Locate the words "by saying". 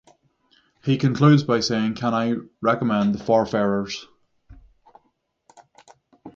1.43-1.93